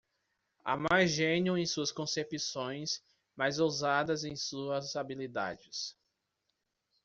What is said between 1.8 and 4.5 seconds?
concepções, mais ousadas em